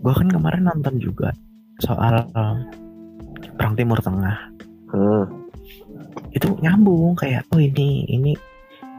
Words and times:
gue 0.00 0.12
kan 0.16 0.28
kemarin 0.28 0.64
nonton 0.68 0.96
juga 0.96 1.32
soal 1.80 2.24
uh, 2.36 2.56
perang 3.56 3.76
Timur 3.76 4.00
Tengah. 4.00 4.36
Hmm. 4.92 5.24
Itu 6.32 6.56
nyambung 6.60 7.16
kayak 7.16 7.46
oh 7.52 7.60
ini 7.60 8.08
ini 8.08 8.32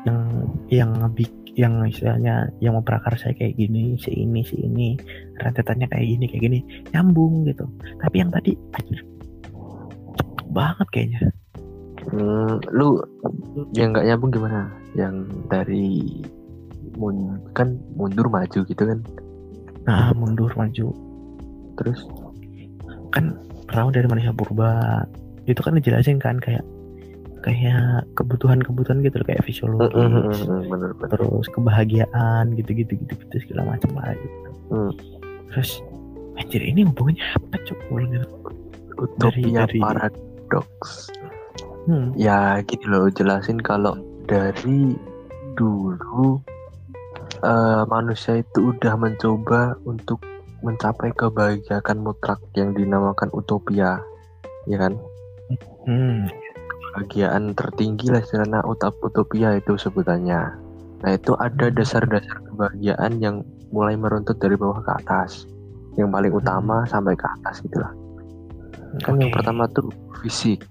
yang 0.06 0.22
yang 0.70 0.90
ngebik 0.98 1.30
yang 1.54 1.84
istilahnya 1.84 2.48
yang 2.64 2.80
memprakarsa 2.80 3.36
kayak 3.36 3.60
gini 3.60 4.00
si 4.00 4.24
ini 4.24 4.40
si 4.42 4.56
ini 4.56 4.96
rentetannya 5.36 5.86
kayak 5.92 6.08
gini 6.08 6.26
kayak 6.32 6.44
gini 6.48 6.60
nyambung 6.96 7.44
gitu 7.44 7.68
tapi 8.00 8.24
yang 8.24 8.32
tadi 8.32 8.56
anjir 8.72 9.04
banget 10.48 10.88
kayaknya 10.96 11.28
Hmm, 12.10 12.58
lu 12.74 12.98
yang 13.78 13.94
nggak 13.94 14.06
nyambung 14.10 14.32
gimana? 14.34 14.74
Yang 14.98 15.16
dari 15.54 16.18
mun 16.98 17.38
kan 17.54 17.78
mundur 17.94 18.26
maju 18.26 18.66
gitu 18.66 18.84
kan? 18.84 19.06
Nah 19.84 20.14
mundur 20.14 20.52
maju 20.54 20.94
Terus 21.80 22.04
kan 23.10 23.34
pertama 23.66 23.90
dari 23.90 24.06
manusia 24.06 24.32
purba 24.32 25.02
itu 25.48 25.58
kan 25.58 25.74
dijelasin 25.74 26.20
kan 26.20 26.38
kayak 26.38 26.62
kayak 27.42 28.06
kebutuhan-kebutuhan 28.14 29.02
gitu 29.02 29.18
loh, 29.18 29.26
kayak 29.26 29.42
fisiologis 29.42 30.46
bener 30.70 30.94
bener. 30.94 31.10
terus 31.10 31.50
kebahagiaan 31.50 32.54
gitu-gitu 32.54 32.94
gitu-gitu 33.02 33.36
segala 33.42 33.74
macam 33.74 33.98
lah 33.98 34.14
gitu. 34.14 34.38
Hmm. 34.70 34.92
terus 35.50 35.82
anjir 36.38 36.62
ini 36.62 36.86
hubungannya 36.86 37.26
apa 37.42 37.58
gitu 37.66 38.28
Utopia 39.02 39.66
dari- 39.66 39.82
paradoks. 39.82 41.10
hmm. 41.90 42.14
Ya 42.14 42.62
gini 42.62 42.86
loh 42.86 43.10
jelasin 43.10 43.58
kalau 43.58 43.98
dari 44.30 44.94
dulu 45.58 46.38
eh, 47.40 47.84
manusia 47.88 48.44
itu 48.44 48.76
udah 48.76 48.94
mencoba 49.00 49.80
untuk 49.88 50.20
mencapai 50.62 51.10
kebahagiaan 51.18 51.98
mutlak 52.04 52.38
yang 52.54 52.76
dinamakan 52.78 53.30
utopia, 53.34 53.98
ya 54.70 54.78
kan? 54.78 54.94
Hmm. 55.86 56.30
kebahagiaan 56.92 57.56
tertinggi 57.56 58.12
lah 58.12 58.20
istilahnya 58.20 58.68
utap 58.68 58.92
utopia 59.00 59.56
itu 59.56 59.80
sebutannya. 59.80 60.60
Nah 61.02 61.12
itu 61.16 61.32
ada 61.40 61.72
dasar-dasar 61.72 62.44
kebahagiaan 62.52 63.18
yang 63.24 63.48
mulai 63.72 63.96
meruntut 63.96 64.36
dari 64.44 64.60
bawah 64.60 64.84
ke 64.84 64.92
atas. 65.00 65.48
Yang 65.96 66.12
paling 66.12 66.34
utama 66.36 66.84
sampai 66.84 67.16
ke 67.16 67.24
atas 67.40 67.64
gitulah. 67.64 67.96
Kan 69.08 69.24
yang 69.24 69.32
Oke. 69.32 69.40
pertama 69.40 69.72
tuh 69.72 69.88
fisik, 70.20 70.68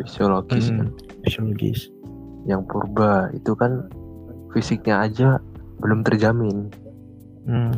fisiologis 0.00 0.72
Hmm. 0.72 0.76
kan. 0.80 0.88
fisiologis 1.20 1.92
Yang 2.48 2.60
purba 2.72 3.28
itu 3.36 3.52
kan 3.54 3.86
fisiknya 4.56 5.04
aja 5.04 5.38
belum 5.82 6.06
terjamin. 6.06 6.70
hmm. 7.44 7.74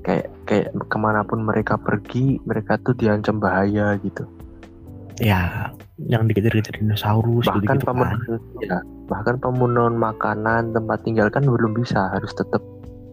Kayak 0.00 0.28
kayak 0.44 0.68
ke 0.72 0.96
mana 0.96 1.20
pun 1.20 1.44
mereka 1.44 1.76
pergi, 1.76 2.40
mereka 2.44 2.76
tuh 2.80 2.92
diancam 2.94 3.36
bahaya 3.36 3.96
gitu. 4.00 4.24
ya 5.20 5.68
yang 6.08 6.24
dikejar-kejar 6.24 6.80
dinosaurus 6.80 7.44
bahkan 7.44 7.76
kan 7.76 7.78
pemenuhan 7.84 8.40
ya 8.64 8.80
bahkan 9.04 9.36
pemenuhan 9.36 9.92
makanan 9.92 10.72
tempat 10.72 10.96
tinggal 11.04 11.28
kan 11.28 11.44
belum 11.44 11.76
bisa 11.76 12.08
harus 12.08 12.32
tetap 12.32 12.64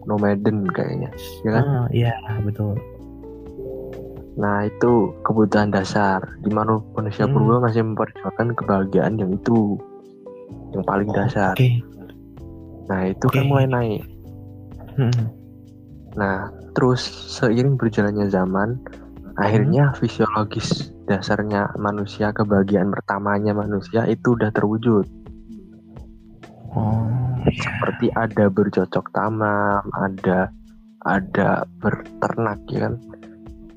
nomaden 0.08 0.64
kayaknya 0.72 1.12
ya 1.44 1.60
kan 1.60 1.64
Ah, 1.68 1.86
iya 1.92 2.16
betul 2.40 2.80
nah 4.40 4.64
itu 4.64 5.12
kebutuhan 5.20 5.68
dasar 5.68 6.24
di 6.40 6.48
mana 6.48 6.80
manusia 6.96 7.28
Hmm. 7.28 7.36
purba 7.36 7.68
masih 7.68 7.84
memperjuangkan 7.84 8.56
kebahagiaan 8.56 9.14
yang 9.20 9.36
itu 9.36 9.76
yang 10.72 10.88
paling 10.88 11.12
dasar 11.12 11.52
oke 11.52 11.68
nah 12.88 13.04
itu 13.04 13.26
kan 13.28 13.44
Oke. 13.44 13.50
mulai 13.52 13.66
naik 13.68 14.02
Hmm. 14.98 15.26
nah 16.18 16.50
terus 16.74 17.06
seiring 17.38 17.78
berjalannya 17.78 18.26
zaman 18.26 18.82
akhirnya 19.38 19.94
fisiologis 19.94 20.90
dasarnya 21.06 21.70
manusia 21.78 22.34
kebahagiaan 22.34 22.90
pertamanya 22.90 23.54
manusia 23.54 24.02
itu 24.10 24.34
udah 24.34 24.50
terwujud 24.50 25.06
oh 26.74 27.18
iya. 27.46 27.62
seperti 27.62 28.06
ada 28.12 28.44
bercocok 28.50 29.06
tanam, 29.14 29.84
ada 29.94 30.52
ada 31.06 31.64
berternak 31.78 32.58
ya 32.68 32.90
kan, 32.90 32.94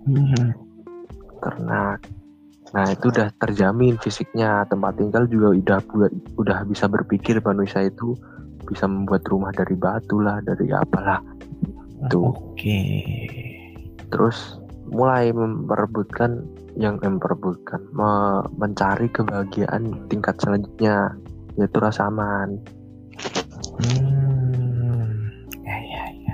Hmm. 0.02 0.50
ternak. 1.38 2.02
Nah 2.74 2.86
itu 2.90 3.14
udah 3.14 3.30
terjamin 3.38 4.02
fisiknya, 4.02 4.66
tempat 4.66 4.98
tinggal 4.98 5.30
juga 5.30 5.54
udah 5.54 5.80
udah 6.42 6.58
bisa 6.66 6.90
berpikir 6.90 7.38
manusia 7.44 7.86
itu 7.86 8.18
bisa 8.72 8.88
membuat 8.88 9.28
rumah 9.28 9.52
dari 9.52 9.76
batu 9.76 10.24
lah, 10.24 10.40
dari 10.42 10.72
apalah. 10.72 11.20
Tuh. 12.10 12.34
oke 12.34 12.82
Terus 14.10 14.58
mulai 14.90 15.30
memperebutkan 15.30 16.42
yang 16.74 16.98
memperebutkan, 16.98 17.78
me- 17.94 18.48
mencari 18.58 19.06
kebahagiaan 19.12 20.08
tingkat 20.10 20.34
selanjutnya 20.42 21.14
yaitu 21.60 21.78
rasa 21.84 22.08
aman. 22.08 22.58
hmm. 23.84 25.12
ya 25.68 25.78
ya 25.78 26.04
ya 26.26 26.34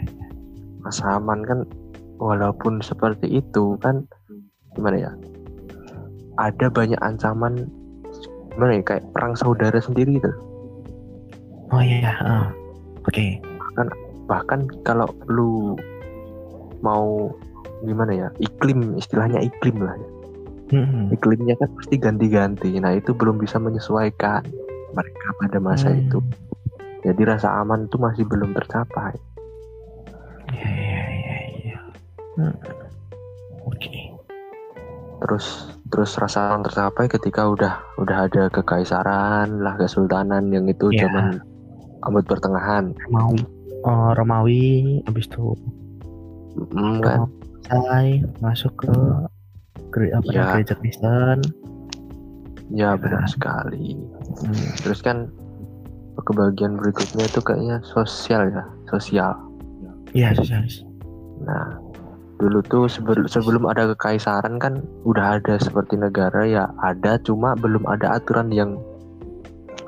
rasa 0.85 1.19
aman 1.19 1.43
kan 1.43 1.59
walaupun 2.21 2.79
seperti 2.79 3.41
itu 3.41 3.75
kan 3.81 4.05
gimana 4.77 5.09
ya 5.09 5.11
ada 6.37 6.69
banyak 6.69 6.97
ancaman 7.01 7.65
gimana 8.53 8.79
ya 8.79 8.83
kayak 8.85 9.05
perang 9.11 9.33
saudara 9.35 9.77
sendiri 9.81 10.21
gitu 10.21 10.31
oh 11.71 11.81
iya 11.81 12.11
ah. 12.21 12.47
oke 13.03 13.25
bahkan 14.27 14.67
kalau 14.83 15.07
lu 15.27 15.75
mau 16.81 17.31
gimana 17.81 18.11
ya 18.11 18.27
iklim 18.37 18.97
istilahnya 18.97 19.39
iklim 19.39 19.79
lah 19.79 19.95
ya. 19.95 20.09
Hmm. 20.67 21.07
iklimnya 21.15 21.55
kan 21.55 21.71
pasti 21.79 21.95
ganti-ganti 21.95 22.75
nah 22.77 22.91
itu 22.91 23.15
belum 23.15 23.39
bisa 23.39 23.55
menyesuaikan 23.55 24.43
mereka 24.91 25.27
pada 25.39 25.57
masa 25.63 25.89
Hmm. 25.89 26.01
itu 26.03 26.19
jadi 27.07 27.37
rasa 27.37 27.63
aman 27.63 27.87
itu 27.87 27.95
masih 27.95 28.27
belum 28.27 28.51
tercapai 28.51 29.15
ya 30.51 30.67
ya 30.67 31.03
ya 31.07 31.37
ya 31.71 31.79
Hmm. 32.35 32.55
oke 33.63 33.95
terus 35.17 35.45
terus 35.87 36.11
rasa 36.19 36.51
aman 36.51 36.67
tercapai 36.67 37.07
ketika 37.07 37.47
udah 37.47 37.73
udah 37.97 38.17
ada 38.27 38.51
kekaisaran 38.51 39.63
lah 39.63 39.79
kesultanan 39.79 40.51
yang 40.51 40.67
itu 40.67 40.91
Iya. 40.91 41.07
zaman 41.07 41.39
abad 42.07 42.23
pertengahan 42.23 42.95
Romawi 43.05 43.39
oh, 43.83 44.09
Romawi 44.15 44.65
habis 45.05 45.27
itu 45.27 45.51
Mm, 46.57 47.05
kan? 47.05 47.29
Selesai 47.69 48.07
masuk 48.41 48.73
ke 48.81 48.93
gere- 49.93 50.09
apa 50.09 50.29
Ya. 50.33 50.45
gereja 50.57 50.73
Kristen. 50.73 51.39
Ya 52.67 52.89
benar 52.97 53.29
sekali. 53.29 53.93
Hmm. 54.41 54.67
terus 54.81 54.99
kan 54.99 55.29
kebahagiaan 56.17 56.75
berikutnya 56.75 57.23
itu 57.23 57.39
kayaknya 57.39 57.77
sosial 57.85 58.49
ya 58.49 58.65
sosial. 58.89 59.31
Iya 60.11 60.33
sosialis 60.33 60.81
nah 61.37 61.77
dulu 62.37 62.61
tuh 62.65 62.85
sebelum 62.89 63.29
sebelum 63.29 63.69
ada 63.69 63.93
kekaisaran 63.93 64.57
kan 64.57 64.81
udah 65.05 65.37
ada 65.37 65.57
seperti 65.57 65.93
negara 65.97 66.41
ya 66.43 66.65
ada 66.81 67.21
cuma 67.21 67.53
belum 67.53 67.85
ada 67.85 68.17
aturan 68.17 68.49
yang 68.49 68.77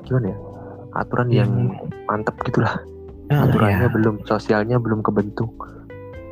gimana 0.03 0.33
ya 0.33 0.37
aturan 0.93 1.29
yang 1.29 1.51
mantep 2.05 2.33
gitulah 2.43 2.79
Ah, 3.29 3.45
aturannya 3.45 3.85
iya. 3.85 3.93
belum 3.93 4.15
sosialnya 4.25 4.81
belum 4.81 5.05
kebentuk 5.05 5.53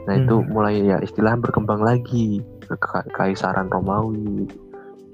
nah 0.07 0.16
itu 0.16 0.40
Hmm. 0.40 0.50
mulai 0.50 0.81
ya 0.81 0.97
istilah 0.97 1.35
berkembang 1.38 1.84
lagi 1.84 2.40
ke 2.63 2.73
kekaisaran 2.79 3.68
Romawi 3.69 4.47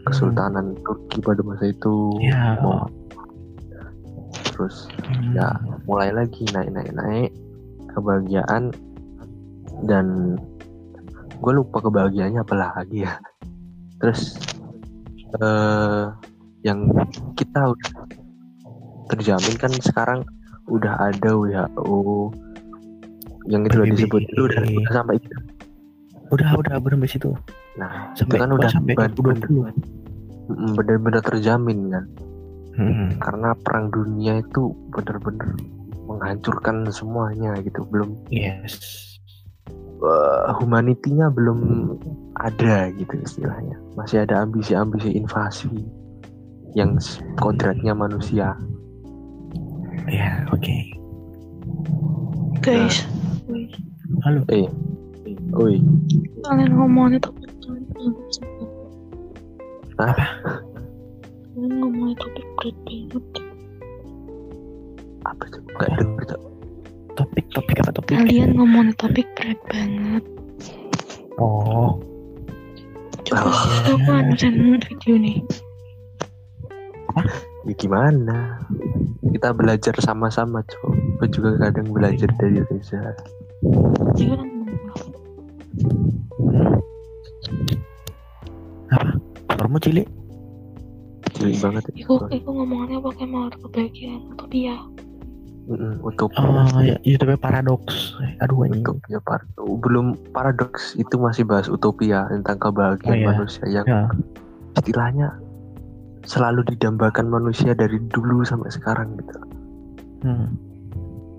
kesultanan 0.06 0.78
Turki 0.86 1.20
pada 1.20 1.42
masa 1.44 1.68
itu 1.68 2.16
Iya. 2.22 2.62
mau 2.62 2.88
terus 4.54 4.88
Hmm. 5.02 5.34
ya 5.34 5.50
mulai 5.84 6.14
lagi 6.14 6.46
naik 6.54 6.72
naik 6.72 6.92
naik 6.94 7.32
kebahagiaan 7.92 8.72
dan 9.84 10.38
gue 11.36 11.52
lupa 11.52 11.84
kebahagiaannya 11.84 12.40
apa 12.40 12.56
lagi 12.56 13.04
ya 13.04 13.20
terus 14.00 14.38
eh 15.36 16.06
yang 16.62 16.88
kita 17.34 17.74
udah 17.74 17.92
terjamin 19.12 19.56
kan 19.60 19.72
sekarang 19.82 20.20
udah 20.72 20.96
ada 21.12 21.36
WHO 21.36 22.32
yang 23.52 23.68
itu 23.68 23.76
PBB. 23.76 23.92
disebut 24.00 24.22
itu 24.24 24.42
udah, 24.48 24.62
udah 24.64 24.94
sampai 24.94 25.16
itu. 25.20 25.38
Udah 26.32 26.50
udah 26.56 26.76
berapa 26.80 27.06
situ. 27.06 27.36
Nah 27.76 28.16
sampai 28.16 28.40
itu 28.40 28.44
kan 28.44 28.52
udah 28.56 28.70
sampai 28.72 28.94
ban- 28.96 29.12
2020 29.12 30.76
bener-bener 30.76 31.24
terjamin 31.24 31.80
kan? 31.92 32.06
Hmm. 32.74 33.22
karena 33.22 33.54
perang 33.62 33.94
dunia 33.94 34.42
itu 34.42 34.74
bener-bener 34.90 35.54
menghancurkan 36.10 36.90
semuanya 36.90 37.54
gitu 37.62 37.86
belum 37.86 38.18
yes. 38.34 38.82
Eh, 40.04 40.52
humanitinya 40.60 41.32
belum 41.32 41.96
ada 42.36 42.92
gitu 42.92 43.14
istilahnya. 43.24 43.80
Masih 43.96 44.28
ada 44.28 44.44
ambisi-ambisi 44.44 45.16
invasi 45.16 45.72
yang 46.76 47.00
kodratnya 47.40 47.96
manusia 47.96 48.58
ya 50.10 50.44
oke 50.52 50.76
Guys, 52.64 53.04
halo 54.24 54.40
eh 54.48 54.72
Oi, 55.54 55.84
Kalian 56.48 56.72
ngomongin 56.80 57.20
topik 57.20 57.52
berat 57.60 57.84
banget 57.92 58.26
sumpah. 58.32 58.70
Apa? 60.00 60.26
Kalian 61.52 61.72
ngomongin 61.84 62.16
topik 62.18 62.48
berat 62.58 62.78
banget. 62.88 63.24
apa 65.28 65.44
tuh? 65.52 65.62
Gak 65.76 65.92
tuh. 66.32 66.42
Topik 67.20 67.46
topik 67.52 67.78
apa 67.84 67.92
topik? 67.94 68.16
Kalian 68.16 68.56
ngomongin 68.56 68.96
topik 68.96 69.28
berat 69.36 69.60
banget. 69.68 70.24
Oh, 71.38 72.00
Coba 73.28 73.44
Oh. 73.44 73.94
aku 73.94 74.12
anu 74.12 74.34
send 74.40 74.84
video 74.88 75.16
nih. 75.20 75.38
Ya 77.64 77.74
gimana? 77.74 78.60
Kita 79.24 79.50
belajar 79.52 79.96
sama-sama, 79.98 80.60
Cok. 80.62 80.84
Gue 81.18 81.28
juga 81.32 81.50
kadang 81.58 81.88
belajar 81.90 82.28
dari 82.36 82.60
Reza. 82.62 83.16
Apa? 88.92 89.10
Suaramu 89.50 89.78
cilik? 89.80 90.08
Cilik 91.34 91.58
banget. 91.60 91.84
ya. 91.90 92.06
Iku, 92.06 92.14
iku 92.30 92.50
ngomongannya 92.52 93.00
pakai 93.02 93.26
mau 93.26 93.48
kebahagiaan 93.50 94.22
utopia. 94.30 94.76
Mm-mm, 95.64 96.04
Untuk 96.04 96.28
Oh, 96.36 96.68
ya, 96.84 97.00
YouTube 97.08 97.40
paradoks. 97.40 98.20
Aduh 98.44 98.68
ini. 98.68 98.84
utopia 98.84 99.24
par 99.24 99.48
belum 99.56 100.20
paradoks 100.36 101.00
itu 101.00 101.16
masih 101.16 101.48
bahas 101.48 101.72
utopia 101.72 102.28
tentang 102.28 102.60
kebahagiaan 102.60 103.16
Oh, 103.16 103.22
iya. 103.24 103.28
manusia 103.32 103.66
yang 103.72 103.88
Ya. 103.88 104.12
istilahnya 104.76 105.28
selalu 106.24 106.64
didambakan 106.76 107.28
manusia 107.28 107.76
dari 107.76 108.00
dulu 108.12 108.44
sampai 108.48 108.72
sekarang 108.72 109.20
gitu. 109.20 109.40
Hmm. 110.24 110.56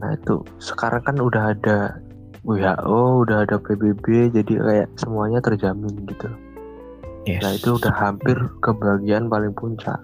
Nah 0.01 0.13
itu 0.13 0.45
sekarang 0.61 1.03
kan 1.05 1.17
udah 1.17 1.57
ada 1.57 1.97
WHO, 2.45 3.25
udah 3.25 3.49
ada 3.49 3.57
PBB, 3.57 4.29
jadi 4.37 4.53
kayak 4.61 4.89
semuanya 5.01 5.41
terjamin 5.41 6.05
gitu. 6.05 6.29
Yes. 7.25 7.41
Nah 7.41 7.57
itu 7.57 7.81
udah 7.81 7.95
hampir 7.97 8.37
kebahagiaan 8.61 9.33
paling 9.33 9.57
puncak. 9.57 9.97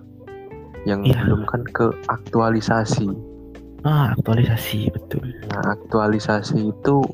Yang 0.88 1.12
Iya. 1.12 1.18
belum 1.28 1.42
kan 1.44 1.62
ke 1.68 1.92
aktualisasi. 2.08 3.12
Ah, 3.84 4.16
aktualisasi 4.16 4.88
betul. 4.88 5.28
Nah 5.52 5.76
aktualisasi 5.76 6.72
itu 6.72 7.04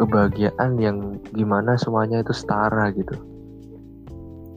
kebahagiaan 0.00 0.80
yang 0.80 1.20
gimana 1.36 1.76
semuanya 1.76 2.24
itu 2.24 2.32
setara 2.32 2.88
gitu. 2.96 3.20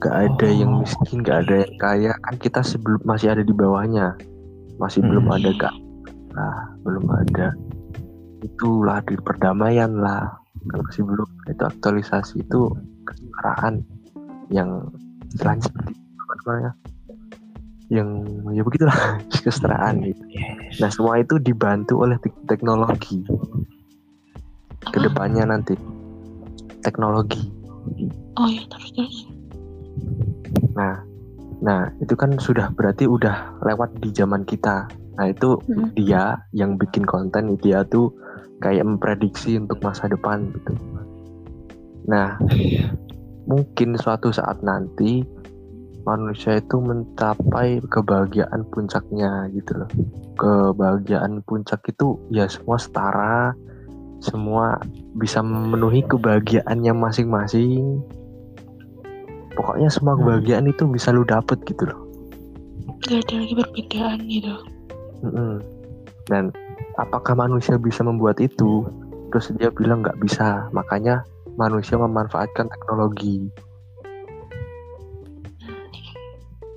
Gak 0.02 0.16
ada 0.18 0.48
yang 0.48 0.70
Oh, 0.72 0.78
miskin, 0.82 1.22
gak 1.22 1.46
ada 1.46 1.62
yang 1.62 1.74
kaya. 1.78 2.12
Kan 2.20 2.34
kita 2.36 2.60
sebelum 2.60 2.98
masih 3.02 3.30
ada 3.30 3.40
di 3.40 3.54
bawahnya, 3.54 4.18
masih 4.76 4.98
belum 5.00 5.30
Hmm. 5.30 5.36
ada 5.38 5.50
kak. 5.56 5.74
Nah 6.32 6.56
belum 6.82 7.06
ada. 7.06 7.54
Itulah 8.42 8.98
di 9.02 9.14
perdamaian 9.16 9.94
lah. 9.94 10.42
Kan 10.66 10.82
masih 10.82 11.06
belum. 11.06 11.28
Itu 11.46 11.62
aktualisasi 11.62 12.42
itu 12.42 12.66
kesetaraan 13.04 13.86
yang 14.48 14.90
istilahnya 15.28 15.62
seperti 15.62 15.92
apa 15.94 16.32
namanya? 16.42 16.72
Yang 17.86 18.08
ya 18.50 18.62
begitulah 18.64 18.98
kesetaraan 19.44 19.94
gitu. 20.02 20.22
Yes. 20.28 20.82
Nah 20.82 20.90
semua 20.90 21.14
itu 21.16 21.38
dibantu 21.38 22.02
oleh 22.02 22.18
tek- 22.18 22.42
teknologi 22.48 23.22
ke 24.82 24.98
depannya 24.98 25.46
nanti 25.46 25.78
teknologi. 26.80 27.38
Oh 28.34 28.48
iya 28.48 28.66
terus 28.66 28.90
terus. 28.92 29.16
Nah, 31.62 31.94
itu 32.02 32.18
kan 32.18 32.34
sudah 32.42 32.74
berarti 32.74 33.06
udah 33.06 33.62
lewat 33.62 34.02
di 34.02 34.10
zaman 34.10 34.42
kita. 34.42 34.90
Nah 35.18 35.26
itu 35.28 35.60
Mm. 35.68 35.92
dia 35.96 36.40
yang 36.56 36.80
bikin 36.80 37.04
konten 37.04 37.56
dia 37.60 37.84
tuh 37.84 38.12
kayak 38.64 38.86
memprediksi 38.86 39.60
untuk 39.60 39.82
masa 39.84 40.08
depan 40.08 40.48
gitu. 40.56 40.72
Nah 42.08 42.40
mungkin 43.44 43.98
suatu 43.98 44.32
saat 44.32 44.62
nanti 44.64 45.26
manusia 46.02 46.58
itu 46.58 46.82
mencapai 46.82 47.78
kebahagiaan 47.86 48.66
puncaknya 48.72 49.46
gitu 49.54 49.84
loh. 49.84 49.90
Kebahagiaan 50.34 51.44
puncak 51.46 51.84
itu 51.86 52.18
ya 52.32 52.48
semua 52.50 52.80
setara, 52.80 53.54
semua 54.18 54.82
bisa 55.14 55.44
memenuhi 55.44 56.02
kebahagiaannya 56.08 56.94
masing-masing. 56.96 58.02
Pokoknya 59.52 59.88
semua 59.92 60.16
Hmm. 60.16 60.24
kebahagiaan 60.24 60.66
itu 60.68 60.88
bisa 60.88 61.12
lu 61.12 61.22
dapet 61.22 61.60
gitu 61.68 61.88
loh. 61.88 62.00
Gak 63.02 63.26
ada 63.28 63.34
lagi 63.42 63.54
perbedaan 63.58 64.18
gitu. 64.30 64.54
Mm-mm. 65.22 65.54
Dan 66.30 66.54
apakah 66.96 67.34
manusia 67.34 67.76
bisa 67.76 68.06
membuat 68.06 68.38
itu? 68.38 68.86
Terus 69.30 69.50
dia 69.58 69.70
bilang 69.74 70.02
nggak 70.06 70.18
bisa. 70.22 70.70
Makanya 70.70 71.26
manusia 71.58 71.98
memanfaatkan 71.98 72.70
teknologi. 72.70 73.50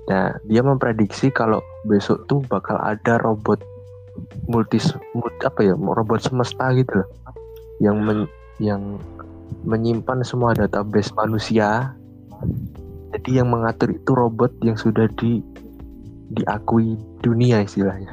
Nah, 0.06 0.38
dia 0.46 0.62
memprediksi 0.62 1.34
kalau 1.34 1.58
besok 1.90 2.30
tuh 2.30 2.38
bakal 2.46 2.78
ada 2.78 3.18
robot 3.18 3.58
multi, 4.46 4.78
multi 5.18 5.42
apa 5.42 5.60
ya, 5.66 5.74
robot 5.74 6.22
semesta 6.22 6.70
gitu 6.78 7.02
loh, 7.02 7.08
yang 7.82 7.98
men- 7.98 8.30
yang 8.62 9.02
menyimpan 9.66 10.22
semua 10.22 10.54
database 10.54 11.10
manusia. 11.18 11.98
Jadi 13.14 13.40
yang 13.40 13.48
mengatur 13.48 13.94
itu 13.94 14.10
robot 14.12 14.52
yang 14.60 14.76
sudah 14.76 15.08
di 15.16 15.40
diakui 16.34 16.98
dunia 17.22 17.62
istilahnya. 17.62 18.12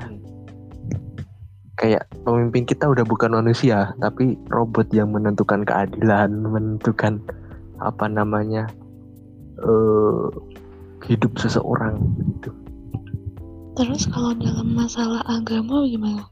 Kayak 1.76 2.08
pemimpin 2.24 2.64
kita 2.64 2.88
udah 2.88 3.04
bukan 3.04 3.34
manusia, 3.34 3.92
tapi 4.00 4.38
robot 4.54 4.88
yang 4.94 5.12
menentukan 5.12 5.66
keadilan, 5.66 6.30
menentukan 6.54 7.20
apa 7.82 8.06
namanya 8.08 8.70
eh 9.60 10.26
hidup 11.04 11.36
seseorang 11.36 12.00
gitu. 12.32 12.50
Terus 13.74 14.06
kalau 14.08 14.38
dalam 14.38 14.72
masalah 14.78 15.26
agama 15.26 15.84
gimana? 15.90 16.30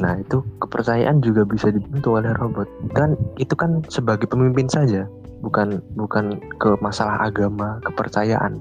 Nah 0.00 0.20
itu 0.20 0.40
kepercayaan 0.64 1.20
juga 1.20 1.44
bisa 1.44 1.72
dibentuk 1.72 2.16
oleh 2.16 2.32
robot. 2.36 2.68
Dan 2.96 3.16
itu 3.36 3.52
kan 3.56 3.84
sebagai 3.92 4.28
pemimpin 4.28 4.66
saja, 4.68 5.04
bukan 5.40 5.80
bukan 5.94 6.38
ke 6.56 6.70
masalah 6.80 7.28
agama, 7.28 7.80
kepercayaan. 7.84 8.56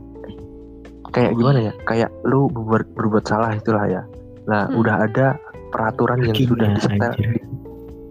Kayak 1.11 1.31
Oh, 1.31 1.37
gimana 1.39 1.59
ya? 1.71 1.73
Kayak 1.87 2.11
lu 2.27 2.51
berbuat, 2.51 2.91
berbuat 2.91 3.23
salah 3.23 3.55
itulah 3.55 3.87
ya. 3.87 4.03
Nah 4.45 4.67
Hmm. 4.67 4.79
udah 4.83 4.95
ada 5.07 5.27
peraturan 5.71 6.19
yang 6.23 6.35
sudah 6.35 6.67
Hakimnya, 6.71 6.75
disetel 6.75 7.11
anjir. 7.15 7.31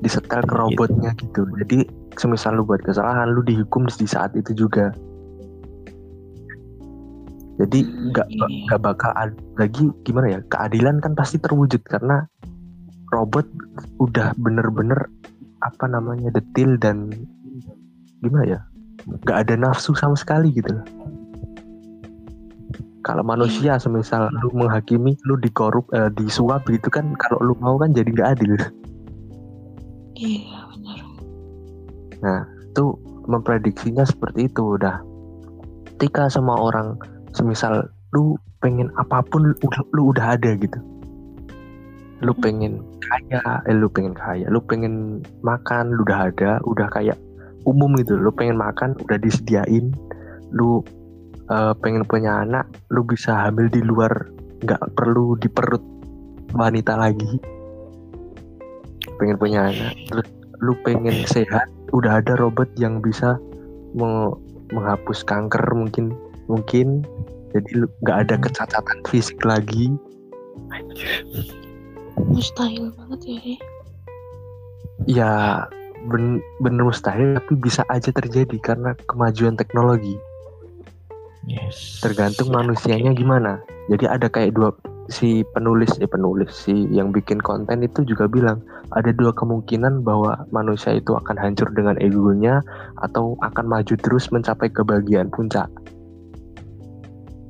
disetel 0.00 0.40
ke 0.44 0.54
robotnya 0.56 1.10
gitu. 1.16 1.42
Jadi 1.64 1.78
semisal 2.16 2.56
lu 2.56 2.64
buat 2.64 2.80
kesalahan, 2.80 3.32
lu 3.32 3.44
dihukum 3.44 3.84
di 3.88 4.06
saat 4.08 4.32
itu 4.36 4.52
juga. 4.56 4.92
Jadi 7.54 7.86
Hmm, 7.86 8.10
nggak 8.10 8.26
iya. 8.28 8.46
nggak 8.66 8.80
bakal 8.82 9.12
lagi 9.54 9.84
gimana 10.02 10.26
ya 10.26 10.40
keadilan 10.50 10.98
kan 10.98 11.14
pasti 11.14 11.38
terwujud 11.38 11.86
karena 11.86 12.26
robot 13.14 13.46
udah 14.02 14.34
bener-bener 14.34 15.06
apa 15.62 15.86
namanya 15.86 16.34
detil 16.34 16.74
dan 16.82 17.14
gimana 18.24 18.44
ya 18.48 18.60
nggak 19.04 19.38
ada 19.46 19.54
nafsu 19.60 19.92
sama 19.92 20.16
sekali 20.16 20.48
gitu 20.56 20.72
loh. 20.72 20.86
Kalau 23.04 23.20
manusia 23.20 23.76
semisal 23.76 24.32
lu 24.40 24.48
menghakimi 24.56 25.12
lu 25.28 25.36
dikorup 25.36 25.84
eh, 25.92 26.08
disuap 26.16 26.64
gitu 26.72 26.88
kan 26.88 27.12
kalau 27.20 27.52
lu 27.52 27.54
mau 27.60 27.76
kan 27.76 27.92
jadi 27.92 28.08
nggak 28.08 28.30
adil. 28.40 28.52
Iya 30.16 30.58
benar. 30.72 30.98
Itu 32.72 32.96
memprediksinya 33.28 34.08
seperti 34.08 34.48
itu 34.48 34.80
udah. 34.80 35.04
Ketika 35.94 36.32
semua 36.32 36.56
orang 36.56 36.96
semisal 37.36 37.92
lu 38.16 38.40
pengen 38.64 38.88
apa 38.96 39.20
pun 39.28 39.52
lu 39.52 39.54
udah, 39.60 39.82
lu 39.92 40.02
udah 40.16 40.26
ada 40.40 40.56
gitu. 40.56 40.80
Lu 42.24 42.32
Hmm. 42.32 42.40
pengen 42.40 42.72
kaya, 43.04 43.60
eh 43.68 43.76
lu 43.76 43.92
pengen 43.92 44.16
kaya, 44.16 44.48
lu 44.48 44.64
pengen 44.64 45.20
makan, 45.44 45.92
lu 45.92 46.08
udah 46.08 46.32
ada, 46.32 46.56
udah 46.64 46.88
kayak 46.88 47.20
umum 47.64 47.92
gitu. 48.00 48.16
Lu 48.16 48.30
pengen 48.32 48.56
makan 48.60 48.96
udah 49.04 49.18
disediain. 49.20 49.92
Lu 50.54 50.80
eh, 51.50 51.72
pengen 51.80 52.06
punya 52.06 52.44
anak, 52.44 52.68
lu 52.88 53.04
bisa 53.04 53.48
hamil 53.48 53.68
di 53.68 53.82
luar, 53.84 54.12
nggak 54.64 54.96
perlu 54.96 55.36
di 55.40 55.48
perut 55.50 55.82
wanita 56.54 56.96
lagi. 56.96 57.40
Pengen 59.20 59.36
punya 59.36 59.68
anak, 59.68 59.94
terus 60.08 60.28
lu 60.64 60.72
pengen 60.86 61.26
sehat, 61.28 61.68
udah 61.92 62.24
ada 62.24 62.38
robot 62.40 62.66
yang 62.80 63.04
bisa 63.04 63.36
me- 63.94 64.34
menghapus 64.74 65.22
kanker 65.22 65.62
mungkin 65.70 66.10
mungkin 66.50 67.06
jadi 67.54 67.70
lu 67.78 67.86
nggak 68.02 68.18
ada 68.28 68.36
kecacatan 68.42 68.98
fisik 69.06 69.38
lagi 69.46 69.94
Mustahil 72.14 72.90
banget 72.94 73.20
ya. 73.26 73.38
eh. 73.42 73.58
ya 75.06 75.32
bener 76.04 76.82
mustahil 76.84 77.40
tapi 77.40 77.54
bisa 77.56 77.82
aja 77.88 78.12
terjadi 78.12 78.56
karena 78.60 78.92
kemajuan 79.08 79.56
teknologi 79.56 80.16
Yes. 81.44 82.00
tergantung 82.00 82.56
manusianya 82.56 83.12
gimana 83.12 83.60
jadi 83.92 84.16
ada 84.16 84.32
kayak 84.32 84.56
dua 84.56 84.72
si 85.12 85.44
penulis 85.52 85.92
eh 86.00 86.08
penulis 86.08 86.48
si 86.48 86.88
yang 86.88 87.12
bikin 87.12 87.36
konten 87.36 87.84
itu 87.84 88.00
juga 88.08 88.24
bilang 88.24 88.64
ada 88.96 89.12
dua 89.12 89.32
kemungkinan 89.36 90.00
bahwa 90.00 90.40
manusia 90.48 90.96
itu 90.96 91.12
akan 91.12 91.36
hancur 91.36 91.68
dengan 91.76 92.00
egonya 92.00 92.64
atau 93.04 93.36
akan 93.44 93.68
maju 93.68 93.94
terus 94.00 94.32
mencapai 94.32 94.72
kebahagiaan 94.72 95.28
puncak. 95.28 95.68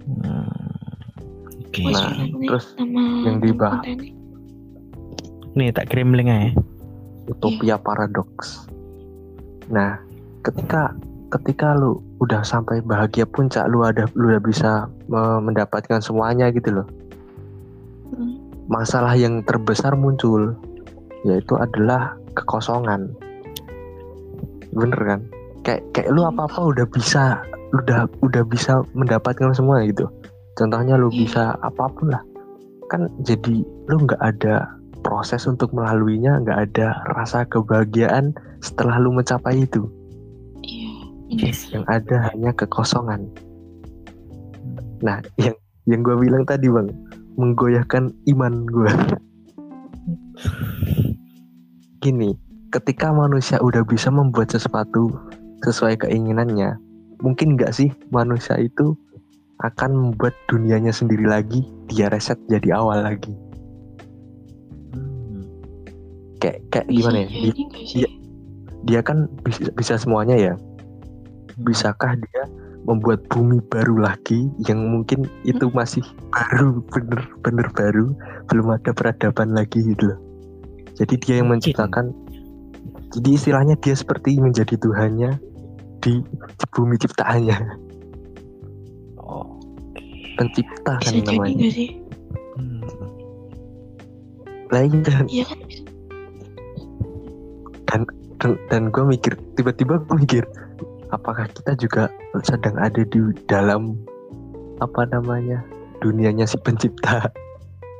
Hmm, 0.04 0.50
Oke. 1.62 1.82
Wah, 1.87 2.11
Nah, 2.11 2.26
terus 2.50 2.66
yang 3.25 3.38
dibahas. 3.38 3.84
Nih 5.54 5.70
tak 5.70 5.87
kirim 5.90 6.11
link 6.14 6.30
aja. 6.30 6.50
Utopia 7.28 7.80
paradoks. 7.80 8.68
Nah, 9.72 9.96
ketika 10.44 10.92
ketika 11.32 11.74
lu 11.74 11.98
udah 12.20 12.44
sampai 12.46 12.84
bahagia 12.84 13.26
puncak, 13.26 13.66
lu 13.66 13.82
ada 13.82 14.06
lu 14.14 14.30
udah 14.30 14.42
bisa 14.44 14.70
me- 15.08 15.42
mendapatkan 15.42 15.98
semuanya 15.98 16.52
gitu 16.52 16.80
loh. 16.80 16.86
Hmm. 18.14 18.38
Masalah 18.68 19.16
yang 19.16 19.44
terbesar 19.44 19.96
muncul 19.98 20.54
yaitu 21.24 21.56
adalah 21.56 22.14
kekosongan. 22.36 23.12
Bener 24.76 25.00
kan? 25.00 25.20
Kayak 25.64 25.82
kayak 25.96 26.12
lu 26.12 26.28
apa-apa 26.28 26.60
udah 26.76 26.86
bisa, 26.92 27.40
udah 27.72 28.04
udah 28.20 28.42
bisa 28.44 28.84
mendapatkan 28.92 29.50
semua 29.56 29.80
gitu. 29.88 30.04
Contohnya 30.54 31.00
lu 31.00 31.08
Iya. 31.10 31.18
bisa 31.24 31.42
apa 31.64 31.88
pun 31.88 32.12
lah. 32.12 32.22
Kan 32.92 33.08
jadi 33.24 33.64
lu 33.88 33.96
nggak 34.04 34.20
ada 34.20 34.68
proses 35.14 35.47
untuk 35.47 35.71
melaluinya, 35.71 36.42
nggak 36.42 36.59
ada 36.75 36.99
rasa 37.14 37.47
kebahagiaan 37.47 38.35
setelah 38.59 38.99
lu 38.99 39.14
mencapai 39.14 39.62
itu. 39.62 39.87
Iya. 40.66 40.90
Yes. 41.30 41.71
Yang 41.71 41.87
ada 41.87 42.35
hanya 42.35 42.50
kekosongan. 42.50 43.30
Nah, 45.06 45.23
yang 45.38 45.54
yang 45.87 46.02
gue 46.02 46.18
bilang 46.18 46.42
tadi 46.42 46.66
bang, 46.66 46.90
menggoyahkan 47.38 48.11
iman 48.35 48.66
gue. 48.66 48.90
Gini, 52.02 52.35
ketika 52.75 53.14
manusia 53.14 53.62
udah 53.62 53.87
bisa 53.87 54.11
membuat 54.11 54.50
sesuatu 54.50 55.14
sesuai 55.62 56.02
keinginannya, 56.02 56.75
mungkin 57.23 57.54
nggak 57.54 57.71
sih 57.71 57.94
manusia 58.11 58.59
itu 58.59 58.99
akan 59.62 59.94
membuat 59.94 60.35
dunianya 60.50 60.90
sendiri 60.90 61.30
lagi, 61.30 61.62
dia 61.87 62.11
reset 62.11 62.37
jadi 62.50 62.75
awal 62.75 63.06
lagi. 63.06 63.30
Kayak 66.44 66.60
kayak 66.68 66.86
gimana 66.92 67.16
ya? 67.24 67.28
Dia, 67.32 67.52
sih? 67.56 67.64
iya. 68.04 68.08
dia 68.84 69.00
kan 69.00 69.32
bisa, 69.40 69.72
bisa 69.72 69.94
semuanya 69.96 70.36
ya. 70.36 70.52
Bisakah 71.64 72.20
dia 72.20 72.42
membuat 72.84 73.24
bumi 73.32 73.64
baru 73.72 73.96
lagi 73.96 74.44
yang 74.68 74.92
mungkin 74.92 75.24
itu 75.48 75.72
masih 75.72 76.04
baru, 76.28 76.84
bener-bener 76.92 77.64
baru, 77.72 78.12
belum 78.52 78.76
ada 78.76 78.92
peradaban 78.92 79.56
lagi 79.56 79.80
gitu 79.80 80.12
loh. 80.12 80.20
Jadi 81.00 81.16
dia 81.16 81.34
yang 81.40 81.48
menciptakan. 81.48 82.12
Jadi 83.16 83.28
istilahnya 83.40 83.80
dia 83.80 83.96
seperti 83.96 84.36
menjadi 84.36 84.76
Tuhannya 84.76 85.40
di 86.04 86.20
bumi 86.76 87.00
ciptaannya, 87.00 87.56
Oh. 89.24 89.56
pencipta 90.36 91.00
kan 91.00 91.14
namanya. 91.24 91.72
sih? 91.72 91.96
Hmm. 92.60 92.84
Lah 94.68 94.84
iya? 94.84 95.16
Iya 95.24 95.44
kan 95.48 95.58
bisa. 95.64 95.83
Dan 97.94 98.58
dan 98.68 98.82
gue 98.90 99.04
mikir 99.06 99.38
tiba-tiba 99.54 100.02
gue 100.02 100.16
mikir 100.18 100.42
apakah 101.14 101.46
kita 101.54 101.78
juga 101.78 102.02
sedang 102.42 102.74
ada 102.76 103.06
di 103.06 103.20
dalam 103.46 103.94
apa 104.82 105.06
namanya 105.06 105.62
dunianya 106.02 106.44
si 106.44 106.58
pencipta? 106.58 107.30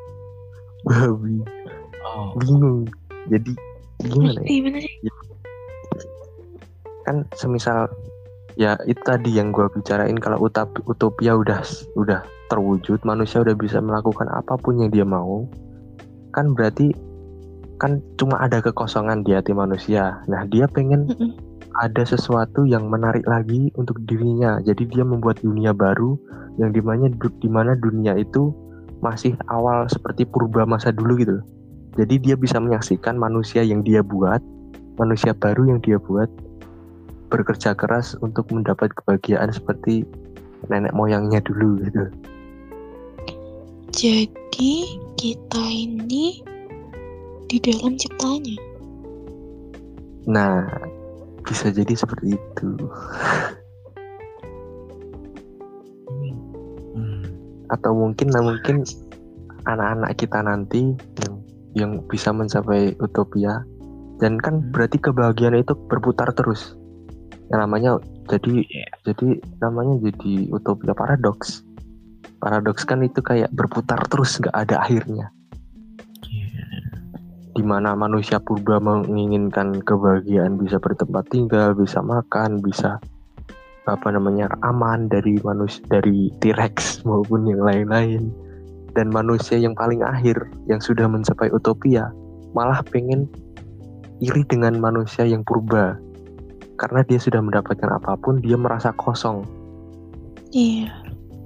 Wah, 0.85 1.15
bi- 1.17 1.47
Oh. 2.05 2.37
bingung. 2.37 2.85
Jadi 3.33 3.57
gimana 4.05 4.37
ya? 4.45 4.61
Gimana 4.61 4.79
sih? 4.85 4.95
kan 7.05 7.25
semisal 7.37 7.89
ya 8.57 8.81
itu 8.89 8.97
tadi 9.05 9.37
yang 9.37 9.53
gue 9.53 9.69
bicarain 9.77 10.17
kalau 10.17 10.41
utop, 10.41 10.73
utopia 10.89 11.37
udah 11.37 11.61
udah 12.01 12.25
terwujud 12.49 12.97
manusia 13.05 13.45
udah 13.45 13.53
bisa 13.53 13.77
melakukan 13.85 14.25
apa 14.33 14.57
pun 14.57 14.81
yang 14.81 14.89
dia 14.89 15.05
mau 15.05 15.45
kan 16.33 16.57
berarti 16.57 16.97
kan 17.81 17.99
cuma 18.21 18.39
ada 18.39 18.63
kekosongan 18.63 19.27
di 19.27 19.35
hati 19.35 19.51
manusia 19.51 20.23
nah 20.31 20.47
dia 20.47 20.71
pengen 20.71 21.11
ada 21.83 22.07
sesuatu 22.07 22.63
yang 22.63 22.87
menarik 22.87 23.27
lagi 23.27 23.75
untuk 23.75 23.99
dirinya. 24.07 24.63
Jadi 24.63 24.87
dia 24.87 25.03
membuat 25.03 25.43
dunia 25.43 25.75
baru 25.75 26.15
yang 26.63 26.71
di 26.71 26.79
mana 26.79 27.11
di 27.11 27.51
mana 27.51 27.75
dunia 27.75 28.15
itu 28.15 28.55
masih 29.03 29.35
awal 29.51 29.91
seperti 29.91 30.23
purba 30.23 30.63
masa 30.63 30.95
dulu 30.95 31.19
gitu. 31.19 31.37
Jadi 31.99 32.23
dia 32.23 32.35
bisa 32.39 32.59
menyaksikan 32.63 33.19
manusia 33.19 33.63
yang 33.63 33.83
dia 33.83 34.03
buat, 34.03 34.43
manusia 34.99 35.35
baru 35.35 35.75
yang 35.75 35.81
dia 35.83 35.99
buat 35.99 36.31
bekerja 37.31 37.75
keras 37.75 38.15
untuk 38.23 38.47
mendapat 38.55 38.95
kebahagiaan 38.95 39.51
seperti 39.51 40.07
nenek 40.71 40.95
moyangnya 40.95 41.43
dulu 41.43 41.83
gitu. 41.83 42.05
Jadi 43.95 44.99
kita 45.19 45.65
ini 45.71 46.54
di 47.49 47.57
dalam 47.61 47.95
ciptanya. 47.97 48.57
Nah, 50.25 50.65
bisa 51.45 51.69
jadi 51.69 51.93
seperti 51.93 52.37
itu. 52.37 52.69
Hmm. 56.95 57.23
Atau 57.69 57.93
mungkin 57.93 58.33
nah 58.33 58.43
mungkin 58.45 58.85
anak-anak 59.69 60.17
kita 60.17 60.39
nanti 60.45 60.97
yang 61.25 61.35
yang 61.75 61.93
bisa 62.07 62.31
mencapai 62.31 62.95
utopia 63.03 63.65
dan 64.23 64.39
kan 64.41 64.63
Hmm. 64.63 64.71
berarti 64.73 64.97
kebahagiaan 65.01 65.59
itu 65.59 65.75
berputar 65.91 66.31
terus 66.33 66.79
yang 67.53 67.61
namanya 67.61 68.01
jadi 68.31 68.65
Iya. 68.65 68.89
jadi 69.05 69.27
namanya 69.61 70.01
jadi 70.01 70.49
utopia 70.49 70.97
paradoks 70.97 71.61
paradoks 72.41 72.85
kan 72.85 73.01
itu 73.01 73.21
kayak 73.25 73.49
berputar 73.57 74.01
terus 74.09 74.37
nggak 74.37 74.53
ada 74.53 74.85
akhirnya. 74.85 75.33
Di 77.55 77.63
mana 77.63 77.95
manusia 77.95 78.43
purba 78.43 78.83
menginginkan 78.83 79.79
kebahagiaan 79.87 80.59
bisa 80.59 80.83
bertempat 80.83 81.31
tinggal 81.31 81.71
bisa 81.75 82.03
makan 82.03 82.59
bisa 82.59 82.99
apa 83.87 84.09
namanya 84.11 84.51
aman 84.67 85.07
dari 85.07 85.39
manusia 85.47 85.79
dari 85.87 86.35
T-Rex 86.43 86.75
maupun 87.09 87.47
yang 87.47 87.63
lain-lain 87.63 88.35
dan 88.99 89.11
manusia 89.11 89.55
yang 89.59 89.75
paling 89.79 90.03
akhir 90.03 90.51
yang 90.67 90.83
sudah 90.83 91.07
mencapai 91.07 91.51
utopia 91.55 92.11
malah 92.55 92.83
pengen 92.91 93.31
iri 94.19 94.43
dengan 94.47 94.79
manusia 94.79 95.23
yang 95.27 95.47
purba 95.47 95.99
karena 96.75 97.07
dia 97.07 97.23
sudah 97.23 97.39
mendapatkan 97.39 97.87
apa 97.87 98.19
pun 98.19 98.43
dia 98.43 98.59
merasa 98.59 98.91
kosong 98.99 99.47
Iya. 100.55 100.91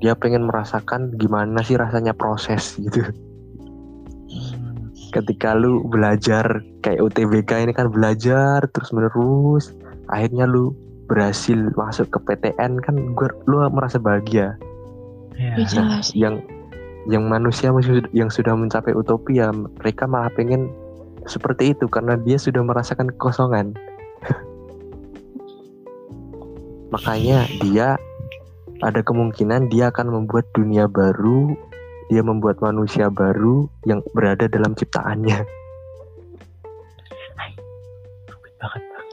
dia 0.04 0.12
pengen 0.12 0.44
merasakan 0.44 1.16
gimana 1.16 1.64
sih 1.64 1.74
rasanya 1.74 2.12
proses 2.12 2.76
gitu. 2.76 3.08
Ketika 5.14 5.56
lu 5.56 5.84
belajar 5.88 6.60
kayak 6.84 7.00
UTBK 7.00 7.64
ini 7.64 7.72
kan 7.72 7.88
belajar 7.88 8.64
terus 8.70 8.92
menerus 8.92 9.72
akhirnya 10.12 10.44
lu 10.44 10.76
berhasil 11.08 11.56
masuk 11.76 12.12
ke 12.12 12.18
PTN 12.20 12.84
kan 12.84 12.94
gua 13.16 13.32
lu 13.48 13.64
merasa 13.72 13.96
bahagia 13.96 14.56
Iya. 15.38 15.54
Ya, 15.54 15.66
jelas. 15.70 16.06
yang 16.18 16.42
yang 17.06 17.24
manusia 17.30 17.70
yang 18.12 18.28
sudah 18.28 18.58
mencapai 18.58 18.92
utopia 18.92 19.54
mereka 19.54 20.04
malah 20.04 20.28
pengen 20.34 20.68
seperti 21.24 21.72
itu 21.72 21.88
karena 21.88 22.18
dia 22.20 22.36
sudah 22.36 22.60
merasakan 22.60 23.08
kekosongan 23.14 23.72
makanya 26.92 27.46
dia 27.62 27.96
ada 28.82 29.00
kemungkinan 29.00 29.70
dia 29.70 29.94
akan 29.94 30.10
membuat 30.10 30.50
dunia 30.52 30.90
baru 30.90 31.54
dia 32.08 32.24
membuat 32.24 32.64
manusia 32.64 33.12
baru 33.12 33.68
yang 33.84 34.00
berada 34.16 34.48
dalam 34.48 34.72
ciptaannya. 34.72 35.44
Rumit 38.28 38.54
banget 38.56 38.82
Bang. 38.88 39.08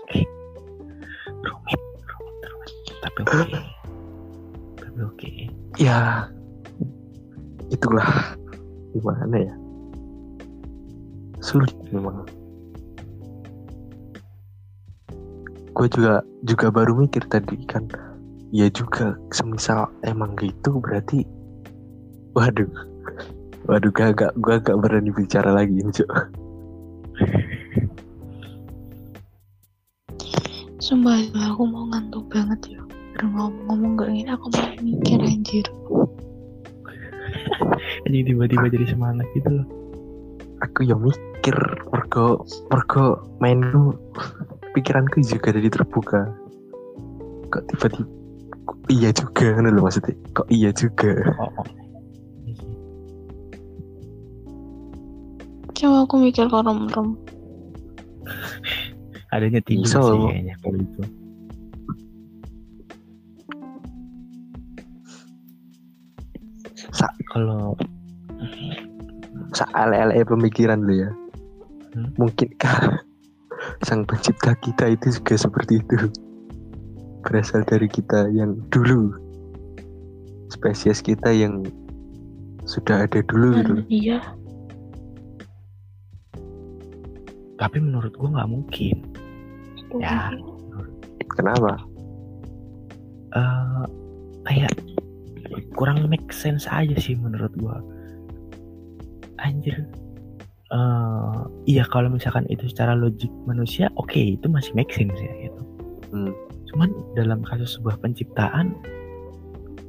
rumit 1.44 1.82
rumit 2.08 2.40
rumit. 2.48 2.72
Tapi 3.04 3.20
oke. 3.22 3.60
Tapi 4.80 5.00
oke. 5.04 5.32
Ya 5.75 6.32
itulah. 7.68 8.08
Gimana 8.96 9.36
ya? 9.36 9.54
Sulit 11.44 11.75
memang. 11.92 12.24
Gue 15.75 15.92
juga 15.92 16.24
juga 16.48 16.72
baru 16.72 16.96
mikir 16.96 17.28
tadi 17.28 17.60
kan. 17.68 17.92
Ya 18.56 18.72
juga 18.72 19.20
semisal 19.36 19.92
emang 20.08 20.40
gitu 20.40 20.80
berarti 20.80 21.28
waduh 22.36 22.68
waduh 23.65 23.92
gak 23.96 24.20
gak 24.20 24.32
gue 24.38 24.56
gak 24.60 24.77
berani 24.77 25.10
bicara 25.15 25.56
lagi 25.56 25.80
Cuk. 25.96 26.10
Sumpah 30.84 31.18
aku 31.34 31.65
mau 31.65 31.89
ngantuk 31.89 32.30
banget 32.30 32.77
ya. 32.77 32.82
Baru 33.15 33.27
ngomong-ngomong 33.32 33.92
gak 33.98 34.10
gini 34.12 34.30
aku 34.30 34.46
mau 34.54 34.70
mikir 34.84 35.18
anjir. 35.24 35.65
Jadi 38.06 38.18
tiba-tiba 38.22 38.65
jadi 38.70 38.86
semangat 38.94 39.25
gitu 39.34 39.50
loh. 39.50 39.68
aku 40.63 40.88
ya 40.88 40.96
mikir 40.96 41.58
mergo 41.92 42.48
mergo 42.72 43.20
mainku 43.44 43.92
pikiranku 44.72 45.20
juga 45.20 45.51
jadi 45.51 45.68
terbuka 45.68 46.32
kok 47.51 47.63
tiba-tiba 47.70 48.08
kok 48.63 48.77
iya 48.88 49.12
juga 49.12 49.46
kan 49.51 49.68
loh 49.68 49.84
maksudnya 49.84 50.15
kok 50.32 50.48
iya 50.48 50.72
juga 50.72 51.12
Oh, 51.36 51.51
oh. 51.60 51.85
Coba 55.86 56.01
aku 56.01 56.18
mikir 56.18 56.50
kalau 56.50 56.89
rom 56.89 57.13
Adanya 59.30 59.62
tidur 59.62 59.86
Bisa. 59.86 60.01
sih 60.01 60.18
kayaknya 60.18 60.56
kalau 60.65 60.77
itu. 60.82 61.01
sa 66.89 67.06
Kalau 67.30 67.77
sa 69.54 69.70
ale 69.77 70.25
pemikiran 70.25 70.82
lu 70.82 71.06
ya 71.06 71.10
Hmm? 71.96 72.12
mungkinkah 72.20 73.00
sang 73.88 74.04
pencipta 74.04 74.51
kita 74.60 74.92
itu 74.92 75.15
juga 75.15 75.39
seperti 75.39 75.80
itu 75.80 76.12
berasal 77.24 77.63
dari 77.63 77.88
kita 77.88 78.27
yang 78.36 78.58
dulu 78.68 79.15
spesies 80.51 81.00
kita 81.00 81.32
yang 81.32 81.63
sudah 82.68 83.08
ada 83.08 83.24
dulu 83.24 83.48
gitu 83.62 83.72
loh. 83.80 83.86
Iya. 83.88 84.20
Tapi 87.56 87.78
menurut 87.80 88.14
gua 88.16 88.42
nggak 88.42 88.52
mungkin. 88.52 88.98
Ya. 89.96 90.34
kenapa 91.40 91.80
eh 93.32 93.86
kayak 94.44 94.74
kurang 95.76 96.04
make 96.12 96.32
sense 96.32 96.68
aja 96.68 96.96
sih 97.00 97.16
menurut 97.16 97.52
gua. 97.60 97.80
Anjir. 99.44 99.88
eh 100.74 101.40
iya 101.70 101.86
kalau 101.94 102.10
misalkan 102.10 102.50
itu 102.50 102.66
secara 102.68 102.98
logik 102.98 103.30
manusia, 103.46 103.88
oke 104.02 104.18
itu 104.18 104.50
masih 104.50 104.74
make 104.74 104.92
sense 104.92 105.16
ya 105.22 105.34
gitu. 105.48 105.62
Hmm. 106.12 106.34
Cuman 106.74 106.90
dalam 107.14 107.46
kasus 107.46 107.78
sebuah 107.78 108.02
penciptaan 108.02 108.74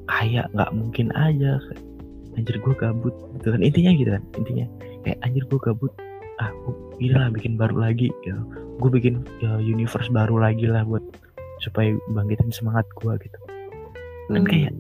kayak 0.07 0.47
nggak 0.55 0.71
mungkin 0.77 1.11
aja 1.17 1.59
anjir 2.37 2.61
gua 2.61 2.77
gabut 2.77 3.15
gitu 3.41 3.49
kan 3.57 3.61
intinya 3.65 3.93
gitu 3.97 4.11
kan 4.13 4.23
intinya 4.37 4.67
kayak 5.03 5.19
anjir 5.25 5.43
gua 5.49 5.61
gabut 5.73 5.93
ah 6.37 6.51
gua 6.63 6.75
lah 7.17 7.29
bikin 7.31 7.57
baru 7.57 7.77
lagi 7.81 8.13
gitu 8.23 8.37
gue 8.77 8.91
bikin 8.93 9.25
ya, 9.41 9.57
universe 9.57 10.09
baru 10.09 10.37
lagi 10.37 10.69
lah 10.69 10.85
buat 10.85 11.01
supaya 11.65 11.97
bangkitin 12.13 12.53
semangat 12.53 12.85
gua 12.95 13.17
gitu. 13.17 13.41
Kan 14.29 14.45
Hmm, 14.45 14.45
kayak- 14.45 14.77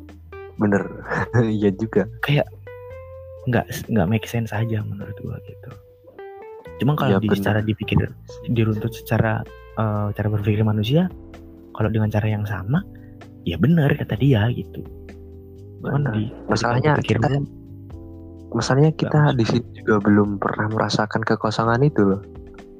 bener. 0.60 0.82
Iya 1.56 1.72
juga. 1.72 2.04
Kayak 2.20 2.44
nggak 3.48 3.64
nggak 3.88 4.08
make 4.10 4.28
sense 4.28 4.52
aja 4.52 4.84
menurut 4.84 5.16
gua 5.25 5.40
gitu. 5.44 5.70
Cuma 6.76 6.92
kalau 6.92 7.16
Ya, 7.16 7.25
di, 7.25 7.32
secara 7.32 7.64
dipikir 7.64 8.12
diruntut 8.52 8.92
secara 8.92 9.40
eh, 9.76 10.08
cara 10.12 10.28
berpikir 10.28 10.60
manusia, 10.60 11.08
kalau 11.72 11.88
dengan 11.88 12.12
cara 12.12 12.28
yang 12.28 12.44
sama, 12.44 12.84
ya 13.48 13.56
benar 13.56 13.88
kata 13.92 14.12
dia 14.16 14.44
gitu. 14.52 14.84
Cuman 15.80 16.04
di 16.12 16.28
Masalahnya 16.52 17.00
pikir 17.00 17.16
kita- 17.16 17.40
masalahnya 18.56 18.92
kita 18.96 19.36
di 19.36 19.44
sini 19.44 19.68
juga 19.84 20.00
belum 20.00 20.40
pernah 20.40 20.72
merasakan 20.72 21.20
kekosongan 21.20 21.84
itu 21.84 22.00
loh. 22.02 22.22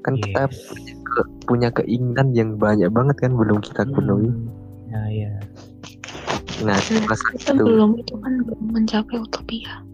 Kan 0.00 0.16
kita 0.16 0.49
Yes. 0.49 0.73
ke- 1.04 1.28
punya 1.45 1.68
keinginan 1.68 2.33
yang 2.33 2.56
banyak 2.56 2.88
banget 2.88 3.16
kan 3.21 3.37
belum 3.37 3.61
kita 3.61 3.85
penuhi. 3.92 4.33
Hmm, 4.33 4.49
ya 4.88 5.02
ya. 5.12 5.33
nah 6.64 6.73
Nah, 6.73 7.04
kita 7.37 7.52
itu 7.52 7.52
belum 7.68 8.00
itu 8.00 8.14
kan 8.16 8.33
belum 8.40 8.61
mencapai 8.73 9.21
utopia. 9.21 9.85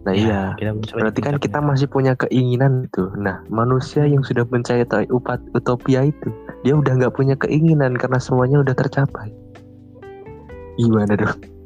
nah 0.00 0.16
Ya, 0.16 0.56
iya 0.58 0.72
Kita 0.72 0.96
berarti 0.96 1.20
kan 1.20 1.36
kita 1.36 1.58
masih 1.60 1.86
punya 1.86 2.16
keinginan 2.16 2.88
itu. 2.88 3.06
Nah 3.20 3.44
manusia 3.52 4.08
yang 4.08 4.24
sudah 4.24 4.48
mencapai 4.48 5.06
upat 5.12 5.38
utopia 5.52 6.08
itu 6.08 6.28
dia 6.64 6.72
udah 6.74 6.96
nggak 6.96 7.14
punya 7.14 7.36
keinginan 7.36 7.94
karena 7.94 8.16
semuanya 8.18 8.64
udah 8.64 8.72
tercapai. 8.74 9.28
Gimana 10.80 11.14
dong 11.20 11.59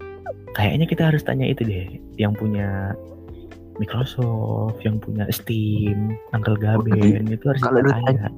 kayaknya 0.54 0.86
kita 0.86 1.02
harus 1.10 1.22
tanya 1.26 1.50
itu 1.50 1.66
deh, 1.66 1.98
yang 2.16 2.32
punya 2.32 2.94
Microsoft, 3.82 4.78
yang 4.86 5.02
punya 5.02 5.26
Steam, 5.34 6.14
Uncle 6.30 6.54
Gaben 6.54 7.26
itu 7.26 7.44
harus 7.50 7.60
kalau 7.62 7.82
kita 7.82 7.90
lu 7.90 7.92
tanya. 8.06 8.28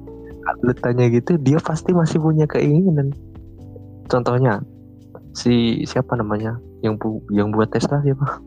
kalau 0.41 0.61
lu 0.65 0.73
tanya 0.81 1.05
gitu 1.13 1.31
dia 1.37 1.59
pasti 1.61 1.93
masih 1.93 2.17
punya 2.17 2.49
keinginan 2.49 3.13
contohnya 4.09 4.65
si 5.37 5.85
siapa 5.85 6.17
namanya 6.17 6.57
yang 6.81 6.97
bu 6.97 7.21
yang 7.29 7.53
buat 7.53 7.69
Tesla 7.69 8.01
siapa 8.01 8.41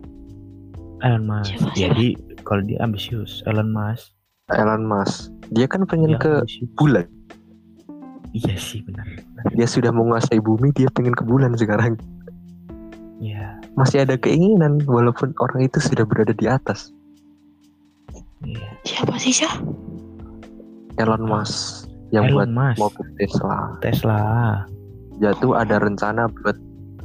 Elon 1.00 1.24
Musk. 1.24 1.48
Siapa, 1.48 1.72
siapa? 1.72 1.76
Jadi 1.80 2.08
kalau 2.44 2.60
dia 2.60 2.76
ambisius, 2.84 3.40
Elon 3.48 3.72
Musk. 3.72 4.12
Elon 4.52 4.84
Musk 4.84 5.32
dia 5.54 5.64
kan 5.64 5.86
pengen 5.88 6.18
dia 6.18 6.20
ke 6.20 6.32
ambisius. 6.42 6.70
bulan 6.76 7.06
Iya 8.30 8.54
sih 8.62 8.80
benar. 8.86 9.06
dia 9.58 9.66
sudah 9.66 9.90
menguasai 9.90 10.38
bumi 10.38 10.70
dia 10.70 10.86
pengen 10.94 11.14
ke 11.14 11.26
bulan 11.26 11.54
sekarang 11.58 11.98
masih 13.80 14.04
ada 14.04 14.20
keinginan 14.20 14.76
walaupun 14.84 15.32
orang 15.40 15.64
itu 15.64 15.80
sudah 15.80 16.04
berada 16.04 16.36
di 16.36 16.44
atas 16.44 16.92
iya. 18.44 18.68
Siapa 18.84 19.16
sih 19.16 19.32
Syah? 19.32 19.56
Elon 20.96 21.24
Musk 21.24 21.88
yang 22.12 22.28
buat 22.28 22.44
Elon 22.44 22.56
Musk, 22.56 22.78
mobil 22.78 23.06
Tesla 23.16 23.56
Tesla. 23.80 24.20
jatuh 25.18 25.56
ada 25.56 25.80
rencana 25.80 26.28
buat 26.28 26.56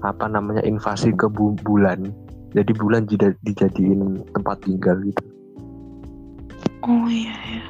apa 0.03 0.27
namanya 0.27 0.59
invasi 0.61 1.15
ke 1.15 1.31
bu- 1.31 1.55
bulan 1.63 2.11
jadi 2.51 2.71
bulan 2.75 3.07
tidak 3.07 3.39
dijadiin 3.43 4.23
tempat 4.35 4.59
tinggal 4.63 4.99
gitu 5.01 5.23
Oh 6.85 7.09
iya 7.09 7.33
ya. 7.49 7.65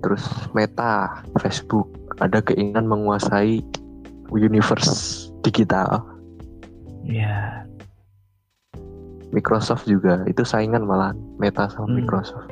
terus 0.00 0.24
Meta 0.52 1.22
Facebook 1.38 1.86
ada 2.18 2.40
keinginan 2.40 2.88
menguasai 2.88 3.62
universe 4.32 5.28
digital 5.42 6.02
Iya. 7.10 7.66
Microsoft 9.34 9.86
juga 9.86 10.22
itu 10.26 10.42
saingan 10.42 10.86
malah 10.86 11.14
Meta 11.38 11.66
sama 11.70 11.90
Hmm. 11.90 12.02
Microsoft 12.02 12.50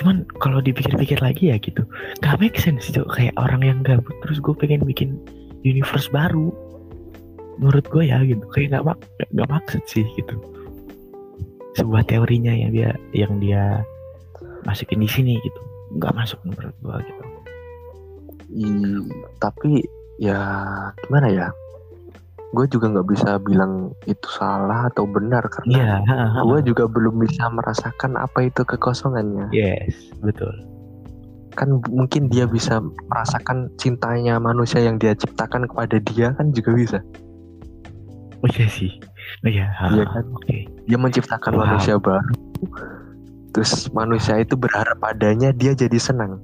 Cuman 0.00 0.24
kalau 0.40 0.64
dipikir-pikir 0.64 1.20
lagi 1.20 1.52
ya 1.52 1.60
gitu, 1.60 1.84
gak 2.24 2.40
make 2.40 2.56
sense 2.56 2.88
Cok. 2.88 3.12
Kayak 3.12 3.36
orang 3.36 3.60
yang 3.60 3.78
gabut 3.84 4.16
terus 4.24 4.40
gue 4.40 4.56
pengen 4.56 4.80
bikin 4.88 5.20
universe 5.68 6.08
baru. 6.08 6.48
Menurut 7.60 7.84
gue 7.92 8.08
ya 8.08 8.24
gitu, 8.24 8.40
kayak 8.56 8.72
gak, 8.80 8.84
mak 8.88 8.98
gak, 9.20 9.28
gak 9.36 9.48
maksud 9.52 9.82
sih 9.84 10.08
gitu. 10.16 10.34
Sebuah 11.76 12.08
teorinya 12.08 12.56
yang 12.56 12.72
dia 12.72 12.90
yang 13.12 13.36
dia 13.36 13.84
masukin 14.64 15.04
di 15.04 15.08
sini 15.12 15.36
gitu, 15.44 15.60
nggak 16.00 16.16
masuk 16.16 16.40
menurut 16.48 16.76
gue 16.80 16.96
gitu. 17.12 17.24
I- 18.52 19.08
tapi 19.40 19.84
ya 20.20 20.40
gimana 21.04 21.28
ya 21.28 21.46
gue 22.52 22.64
juga 22.68 22.86
nggak 22.92 23.08
bisa 23.08 23.40
bilang 23.40 23.96
itu 24.04 24.28
salah 24.28 24.92
atau 24.92 25.08
benar 25.08 25.40
karena 25.48 26.04
ha. 26.04 26.44
gue 26.44 26.58
juga 26.68 26.84
belum 26.84 27.16
bisa 27.24 27.48
merasakan 27.48 28.20
apa 28.20 28.44
itu 28.44 28.60
kekosongannya 28.60 29.48
Yes, 29.50 30.12
betul. 30.20 30.52
kan 31.52 31.80
mungkin 31.88 32.28
dia 32.28 32.44
bisa 32.44 32.80
merasakan 33.08 33.68
cintanya 33.76 34.36
manusia 34.36 34.80
yang 34.80 34.96
dia 34.96 35.12
ciptakan 35.12 35.68
kepada 35.68 35.96
dia 36.00 36.32
kan 36.36 36.52
juga 36.52 36.72
bisa 36.72 36.98
Oh 38.42 38.50
iya 38.58 38.66
sih. 38.66 38.90
Oh 39.46 39.50
iya, 39.52 39.70
Iya 39.86 40.02
kan? 40.10 40.24
Oke. 40.34 40.66
dia 40.84 40.98
menciptakan 40.98 41.52
Wow. 41.54 41.62
manusia 41.64 41.94
baru 41.96 42.34
terus 43.52 43.86
manusia 43.92 44.40
itu 44.40 44.56
berharap 44.56 44.96
padanya 44.98 45.52
dia 45.52 45.72
jadi 45.72 45.96
senang 46.00 46.40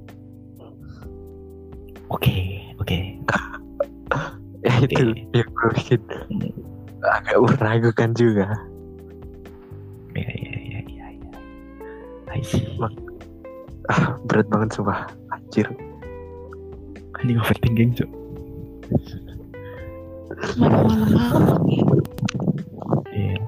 Oke, 2.09 2.65
oke. 2.81 2.97
ya 2.97 3.48
itu 4.81 5.05
yang 5.35 5.49
gue 5.49 5.69
bikin 5.75 6.01
agak 7.03 7.37
meragukan 7.39 8.11
juga 8.15 8.47
Ya, 10.17 10.27
ya, 10.35 10.57
ya, 10.59 10.81
ya, 10.83 11.07
ya. 11.15 11.31
I 12.35 12.43
see. 12.43 12.67
ah, 13.87 14.19
berat 14.27 14.51
banget 14.51 14.75
sumpah 14.75 15.07
anjir 15.31 15.69
Ini 17.19 17.35
overthinking, 17.39 17.99
Cok. 17.99 18.11
Malam-malam. 20.59 21.63
Iya. 23.11 23.39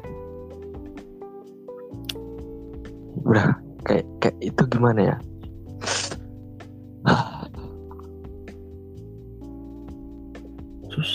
udah 3.21 3.47
kayak 3.87 4.07
kayak 4.19 4.37
itu 4.43 4.63
gimana 4.67 5.15
ya 5.15 5.17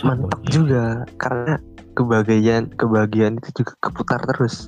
Mantap 0.03 0.41
juga 0.51 1.07
karena 1.21 1.55
kebahagiaan 1.95 2.67
kebahagiaan 2.75 3.39
itu 3.39 3.63
juga 3.63 3.73
keputar 3.79 4.19
terus. 4.27 4.67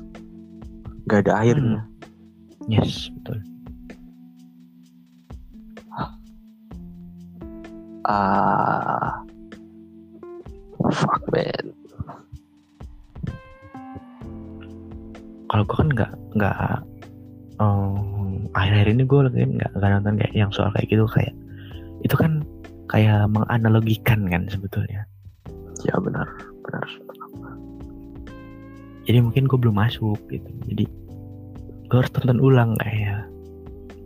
Nggak 1.09 1.27
ada 1.27 1.33
airnya. 1.43 1.81
Yes, 2.71 3.11
betul. 3.19 3.39
ah. 8.07 9.23
Fuck 10.87 11.23
man. 11.33 11.65
Kalau 15.47 15.63
gue 15.63 15.77
kan 15.79 15.89
nggak 15.91 16.11
nggak 16.37 16.57
um, 17.57 18.45
akhir-akhir 18.53 18.87
ini 18.93 19.03
gue 19.07 19.19
lagi 19.25 19.43
nggak 19.57 19.71
nggak 19.79 19.89
nonton 19.95 20.15
kayak 20.19 20.33
yang 20.35 20.51
soal 20.51 20.69
kayak 20.75 20.87
gitu 20.91 21.07
kayak 21.07 21.33
itu 22.03 22.15
kan 22.19 22.43
kayak 22.91 23.25
menganalogikan 23.31 24.27
kan 24.27 24.43
sebetulnya 24.51 25.06
ya 25.85 25.95
benar 26.01 26.27
benar. 26.63 26.87
Jadi 29.07 29.23
mungkin 29.23 29.47
gue 29.47 29.57
belum 29.59 29.75
masuk 29.77 30.19
gitu. 30.27 30.49
Jadi 30.67 30.83
gue 31.87 31.97
harus 31.97 32.11
tonton 32.11 32.43
ulang 32.43 32.75
kayak 32.83 33.23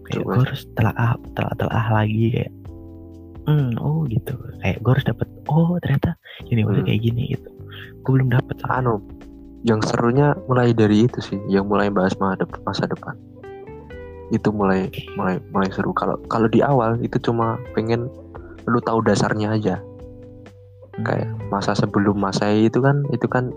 kayak 0.05 0.23
gue 0.27 0.35
harus 0.45 0.61
telah 0.77 0.93
telah 1.33 1.53
telah 1.57 1.85
lagi 1.89 2.25
kayak 2.37 2.53
hmm 3.49 3.81
oh 3.81 4.05
gitu. 4.05 4.37
Kayak 4.61 4.77
gue 4.85 4.91
harus 4.93 5.05
dapet 5.07 5.27
oh 5.49 5.73
ternyata 5.81 6.13
ini 6.49 6.61
Hmm. 6.61 6.85
kayak 6.85 7.01
gini 7.01 7.33
gitu. 7.33 7.49
Gue 8.05 8.11
belum 8.21 8.29
dapet. 8.29 8.61
Anu 8.69 9.01
yang 9.65 9.81
serunya 9.85 10.33
mulai 10.49 10.73
dari 10.73 11.05
itu 11.05 11.21
sih 11.21 11.37
yang 11.49 11.65
mulai 11.65 11.89
bahas 11.89 12.13
masa 12.21 12.85
depan. 12.85 13.17
Itu 14.29 14.53
mulai 14.53 14.89
mulai 15.17 15.41
mulai 15.49 15.69
seru. 15.73 15.91
Kalau 15.97 16.21
kalau 16.29 16.45
di 16.45 16.61
awal 16.61 17.01
itu 17.01 17.17
cuma 17.17 17.57
pengen 17.73 18.05
lu 18.69 18.77
tahu 18.85 19.01
dasarnya 19.01 19.57
aja 19.57 19.75
kayak 20.99 21.31
masa 21.47 21.71
sebelum 21.71 22.19
masa 22.19 22.51
itu 22.51 22.83
kan 22.83 23.07
itu 23.15 23.23
kan 23.25 23.49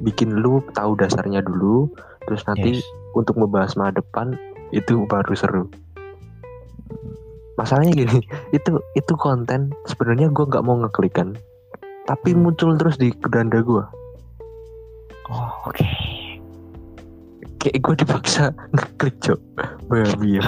bikin 0.00 0.40
lu 0.40 0.64
tahu 0.72 0.96
dasarnya 0.96 1.44
dulu 1.44 1.92
terus 2.24 2.40
nanti 2.48 2.80
Yes. 2.80 2.86
untuk 3.12 3.36
membahas 3.36 3.76
masa 3.76 4.00
depan 4.00 4.32
itu 4.72 5.04
baru 5.04 5.34
seru. 5.36 5.64
Masalahnya 7.60 7.92
gini 7.92 8.18
itu 8.56 8.80
itu 8.96 9.12
konten 9.20 9.76
sebenarnya 9.84 10.32
gua 10.32 10.48
nggak 10.48 10.64
mau 10.64 10.80
ngeklik 10.80 11.12
kan 11.20 11.36
tapi 12.08 12.32
Hmm. 12.32 12.48
muncul 12.48 12.74
terus 12.80 12.96
di 12.96 13.12
keranda 13.12 13.60
gua. 13.60 13.84
Oh 15.28 15.68
oke. 15.68 15.84
Kayak 17.60 17.76
gue 17.84 17.94
dipaksa 18.02 18.50
ngeklik 18.72 19.20
cok. 19.20 19.40
Babi 19.86 20.40
ya 20.40 20.46